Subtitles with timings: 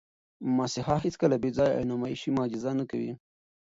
[0.57, 3.11] مسیحا هیڅکله بېځایه او نمایشي معجزه نه کوي.